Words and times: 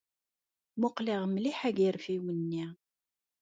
Muqleɣ 0.79 1.21
mliḥ 1.27 1.59
agerfiw-nni. 1.69 2.65